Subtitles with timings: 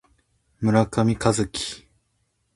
[0.61, 1.85] 村上春樹